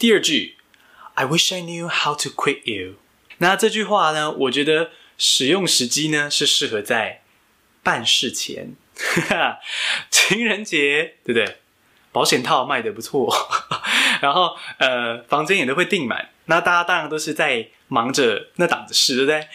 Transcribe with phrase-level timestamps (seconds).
[0.00, 0.56] 第二句
[1.12, 2.94] ，I wish I knew how to quit you。
[3.36, 7.20] 那这句话呢，我觉得使用时机呢是适合在
[7.82, 8.76] 办事前，
[10.10, 11.58] 情人节，对不对？
[12.12, 13.30] 保险套卖得不错，
[14.22, 16.30] 然后呃，房间也都会订满。
[16.46, 19.48] 那大家当然都是在忙着那档子事，对不对？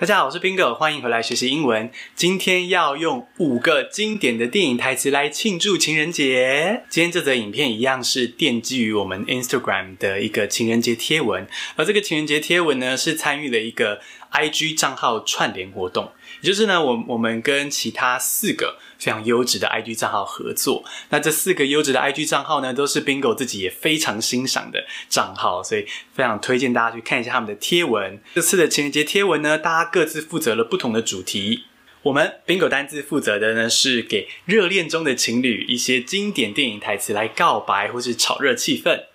[0.00, 1.90] 大家好，我是 Bingo，欢迎回来学习英文。
[2.14, 6.84] 今天要用五个经典的电影台词来庆祝情人节。
[6.88, 11.44] 今天这则影片一样是奠基于我们 Instagram 的一个情人节贴文，
[11.74, 14.00] 而这个情人节贴文呢，是参与了一个
[14.32, 16.12] IG 账号串联活动。
[16.40, 20.84] 也就是呢，我我们跟其他四个非常优质的 IG 账号合作。
[21.10, 28.20] 那这四个优质的 IG 账号呢，都是 Bingo 自己也非常欣赏的账号，所以非常推荐大家去看一下他们的贴文。
[28.34, 31.64] 这次的情人节贴文呢，大家各自负责了不同的主题。
[32.02, 39.06] 我们 Bingo 单字负责的呢，是给热恋中的情侣一些经典电影台词来告白或是炒热气氛。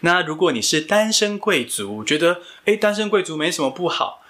[0.00, 4.21] 那如果你是单身贵族，觉得诶，单身贵族没什么不好。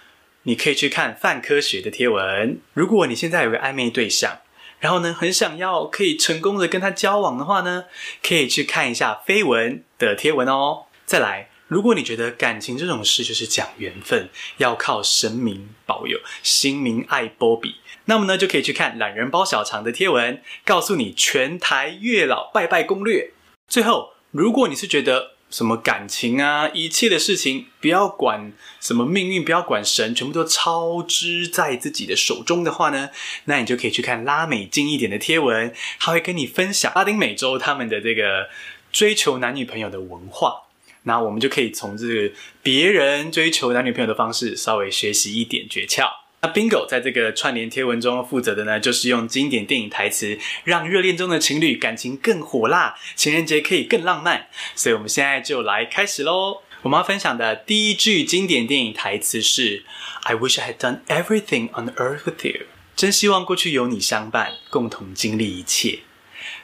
[0.45, 2.59] 你可以去看泛科学的贴文。
[2.75, 4.39] 如果你现在有个暧昧对象，
[4.81, 7.85] 然后呢，很想要可以成功的跟他交往的话呢，
[8.23, 10.87] 可以去看一下绯闻的贴文哦。
[11.07, 23.33] 再来，如果你觉得感情这种事就是讲缘分，要靠神明保佑，心明爱波比，那么呢，就可以去看懒人包小肠的贴文，告诉你全台月老拜拜攻略。
[23.69, 33.11] 最后，如果你是觉得，什么感情啊，一切的事情不要管什么命运，不要管神，全部都操之在自己的手中的话呢，
[33.45, 38.49] 那你就可以去看拉美近一点的贴文，他会跟你分享拉丁美洲他们的这个
[38.91, 40.63] 追求男女朋友的文化，
[41.03, 46.22] 那我们就可以从这个别人追求男女朋友的方式稍微学习一点诀窍。
[46.45, 54.49] 那 Bingo 在这个串联贴文中负责的呢，就是用经典电影台词，让热恋中的情侣感情更火辣，情人节可以更浪漫。
[54.75, 56.63] 所以，我们现在就来开始喽。
[56.83, 59.85] 我们要分享的第一句经典电影台词是
[60.25, 66.01] ：“I wish I had done everything on earth with you。”真希望过去有你相伴，共同经历一切。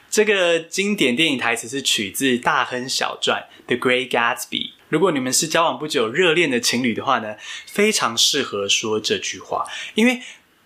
[0.09, 4.71] 这个经典电影台词是取自《大亨小传》The Great Gatsby。
[4.89, 7.35] 如果你们是交往不久、热恋的情侣的话呢，
[7.65, 10.21] 非常适合说这句话，因为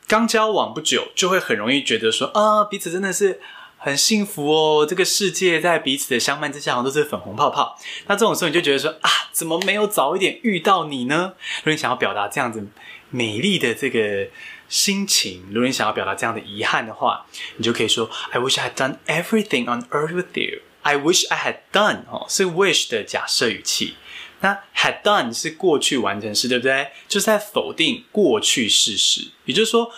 [0.07, 3.39] 刚交往不久就会很容易觉得说啊，彼此真的是
[3.77, 7.77] 很幸福哦，这个世界在彼此的相伴之下好像都是粉红泡泡。
[8.07, 11.33] 那这种时候你就觉得说啊，怎么没有早一点遇到你呢？
[11.59, 12.67] 如果你想要表达这样子
[13.09, 14.27] 美丽的这个
[14.69, 17.25] 心情，如果你想要表达这样的遗憾的话，
[17.57, 20.61] 你就可以说 I wish I had done everything on earth with you.
[20.81, 23.95] I wish I had done 哦，是 wish 的假设语气。
[24.43, 26.89] 那 had done 是过去完成式，对不对？
[27.07, 29.89] 就是在否定过去事实，也就是说，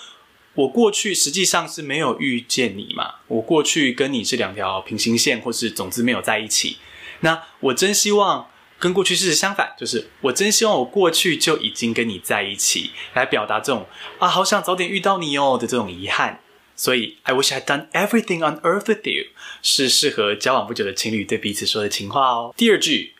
[0.53, 6.78] 我过去实际上是没有遇见你嘛，我过去跟你是两条平行线，或是总之没有在一起。
[7.22, 13.88] 那我真希望跟过去事实相反，就是我真希望我过去就已经跟你在一起，来表达这种
[14.19, 16.41] 啊，好想早点遇到你哦的这种遗憾。
[16.75, 19.25] 所以 I wish I had done everything on earth with you
[19.63, 22.53] 是适合交往不久的情侣对彼此说的情话哦。
[22.55, 23.15] 第二句。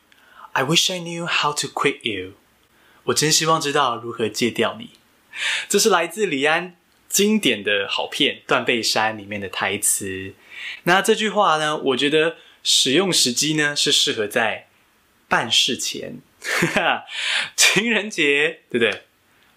[0.56, 2.34] I wish I knew how to quit you。
[3.06, 4.92] 我真希望知道如何戒掉你。
[5.68, 6.78] 这是来自李安
[7.10, 10.34] 经典的好片《断背山》里面的台词。
[10.84, 14.68] 那这句话呢，我觉得使用时机呢是适合在
[15.28, 16.20] 办事前，
[17.58, 19.02] 情人节，对不对？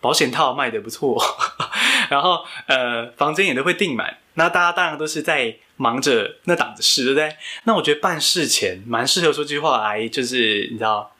[0.00, 1.16] 保险套卖得不错，
[2.10, 4.18] 然后呃，房间也都会订满。
[4.38, 7.36] 那大家当然都是在忙着那档子事，对不对？
[7.64, 11.12] 那我觉得办事前蛮适合说句话来，就是你知道，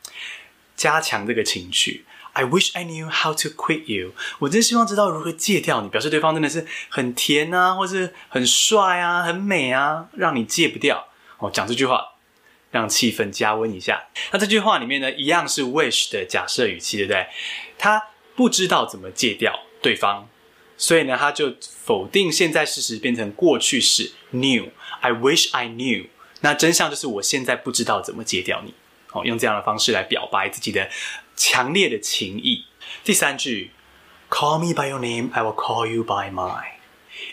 [0.77, 2.05] 加强这个情绪。
[2.35, 4.13] I wish I knew how to quit you。
[4.39, 11.09] 我真希望知道如何戒掉你，表示对方真的是很甜啊，或是很帅啊，很美啊，让你戒不掉。
[11.39, 12.13] 哦，讲这句话，
[12.71, 14.07] 让气氛加温一下。
[14.31, 17.27] 那这句话里面呢，一样是 wish 的假设语气，对不对？
[17.77, 18.01] 他
[18.37, 20.29] 不知道怎么戒掉对方。
[20.79, 24.71] 所以呢，他就否定现在事实，变成过去式 knew。
[25.01, 26.07] I wish I knew。
[26.41, 28.73] 那真相就是我现在不知道怎么戒掉你。
[29.13, 30.89] 哦，用这样的方式来表白自己的
[31.35, 32.65] 强烈的情意。
[33.03, 33.73] 第三句
[34.31, 36.75] ，Call me by your name, I will call you by mine。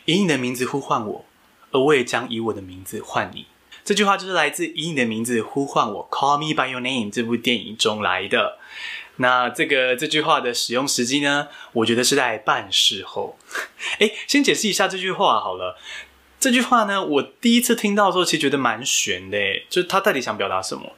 [0.06, 1.26] 以你的名字呼唤我，
[1.72, 3.46] 而我也将以我的名字唤你。
[3.84, 8.58] 这句话就是来自以你的名字呼唤我，Call me by your name 这部电影中来的。
[9.18, 13.38] 那这个这句话的使用时机呢，我觉得是在办事后。
[14.00, 15.78] 诶，先解释一下这句话好了。
[16.40, 19.38] 这句话呢，我第一次听到的时候，其实觉得蛮悬的，
[19.70, 20.94] 就他到底想表达什么？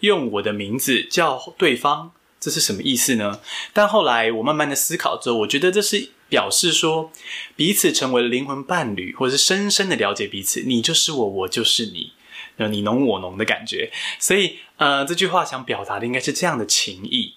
[0.00, 3.40] 用我的名字叫对方，这是什么意思呢？
[3.74, 7.12] 但后来我慢慢的思考之后，我觉得这是表示说
[7.56, 10.62] 彼此成为了灵魂伴侣，或者是深深的了解彼此。
[10.62, 12.12] 你就是我，我就是你，
[12.56, 13.92] 你侬我侬的感觉。
[14.18, 17.34] 所以，呃，这句话想表达的应该是这样的情谊。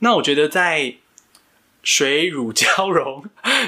[0.00, 0.96] 那我觉得在
[1.82, 3.24] 水乳交融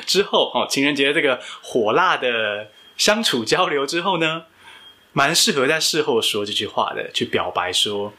[0.07, 4.45] 之后，哦，情人节这个火辣的相处交流之后呢，
[5.13, 8.13] 蛮适合在事后说这句话的，去表白说，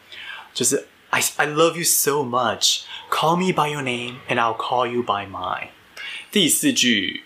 [0.53, 4.87] 就是 I I love you so much, call me by your name and I'll call
[4.87, 5.69] you by mine。
[6.31, 7.25] 第四句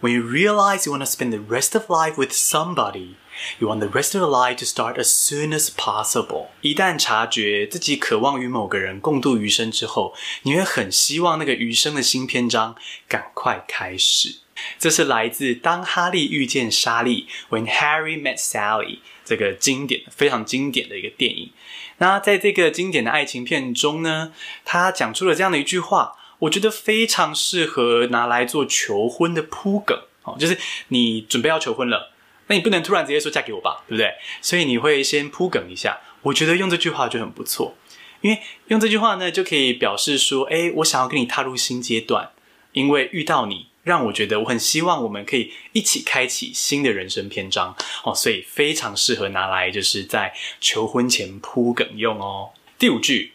[0.00, 3.16] ，When you realize you want to spend the rest of life with somebody。
[3.58, 6.46] You want the rest of the life to start as soon as possible。
[6.60, 12.76] 一旦察觉自己渴望与某个人共度余生之后，你会很希望那个余生的新篇章
[13.08, 14.36] 赶快开始。
[14.78, 21.52] 这是来自《当哈利遇见莎莉》（When Harry Met Sally） 这个经典、非常经典的一个电影。
[21.98, 24.32] 那在这个经典的爱情片中呢，
[24.64, 29.98] 他讲出了这样的一句话，我觉得非常适合拿来做求婚的铺梗。
[30.22, 32.12] 哦，就是你准备要求婚了。
[32.48, 34.14] 那你不能突然直接说嫁给我吧，对不对？
[34.40, 36.00] 所以你会先铺梗一下。
[36.22, 37.76] 我觉得用这句话就很不错，
[38.20, 42.30] 因为用这句话呢，就可以表示说，诶，我想要跟你踏入新阶段，
[42.72, 52.50] 因为遇到你，让我觉得我很希望我们可以一起开启新的人生篇章哦，所以非常适合拿来就是在求婚前铺梗用哦。
[52.78, 53.32] 第五句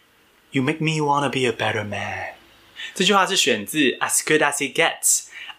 [0.52, 2.34] ，You make me wanna be a better man。
[2.94, 5.02] 这句话是选自《As Good as It Gets》，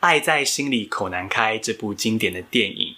[0.01, 2.92] 爱在心里口难开这部经典的电影。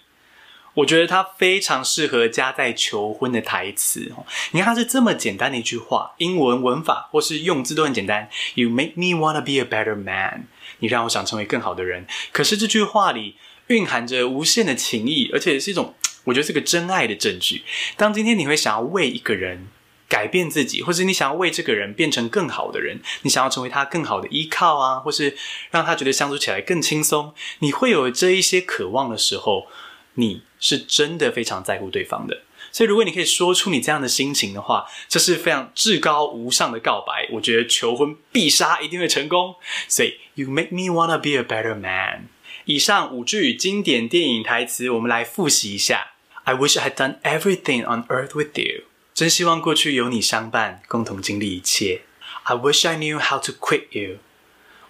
[0.74, 4.26] 我觉得它非常适合加在求婚的台词哦。
[4.50, 8.28] 你看，它是这么简单的一句话，英文文法或是用字都很简单。
[8.54, 10.48] You make me wanna be a better man。
[10.80, 12.06] 你让我想成为更好的人。
[12.32, 13.36] 可是这句话里
[13.68, 15.94] 蕴含着无限的情谊，而且是一种
[16.24, 17.62] 我觉得是个真爱的证据。
[17.96, 19.68] 当今天你会想要为一个人
[20.08, 25.36] 改变自己，或是你想要为这个人变成更好的人，你想要成为他更好的依靠啊，或是
[25.70, 29.68] 让他觉得相处起来更轻松，你会有这一些渴望的时候。
[30.14, 37.28] 你是真的非常在乎对方的，所以如果你可以说出你这样的心情的话，这是非常至高无上的告白。
[37.32, 39.56] 我觉得求婚必杀一定会成功。
[39.88, 42.28] 所以，You make me wanna be a better man。
[42.64, 46.12] 以上五句经典电影台词，我们来复习一下。
[46.44, 48.84] I wish I had done everything on earth with you。
[49.12, 52.02] 真希望过去有你相伴，共同经历一切。
[52.44, 54.18] I wish I knew how to quit you。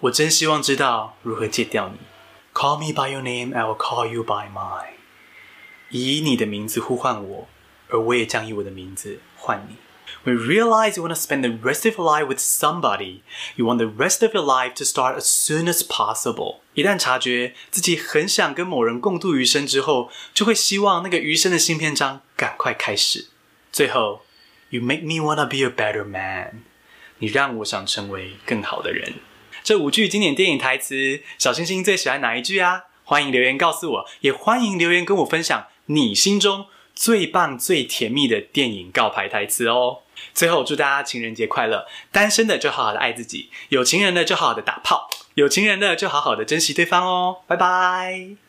[0.01, 1.99] 我真希望知道如何戒掉你。
[2.53, 4.94] Call me by your name, I will call you by mine。
[5.89, 7.47] 以你的名字呼唤我，
[7.89, 9.75] 而我也将以我的名字唤你。
[10.23, 13.21] When realize you want to spend the rest of your life with somebody,
[13.55, 16.57] you want the rest of your life to start as soon as possible.
[16.73, 23.27] 一旦察觉自己很想跟某人共度余生之后，就会希望那个余生的新篇章赶快开始。
[23.71, 24.21] 最后
[24.69, 26.63] ，You make me wanna be a better man.
[27.19, 29.13] 你让我想成为更好的人。
[29.63, 32.83] 这五句经典电影台词，小星星最喜欢哪一句啊？
[33.03, 35.67] 欢迎留言告诉我，也欢迎留言跟我分享。
[35.87, 39.99] 你心中最棒、最甜蜜的电影告白台词哦！
[40.33, 41.85] 最后，祝大家情人节快乐！
[42.11, 47.37] 单身的就好好的爱自己，有情人的就好好的打炮，有情人的就好好的珍惜对方哦！
[47.47, 48.44] 拜拜。